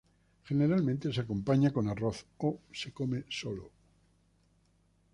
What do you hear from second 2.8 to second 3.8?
come solo.